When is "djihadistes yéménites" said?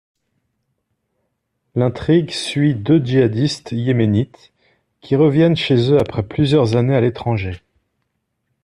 3.05-4.51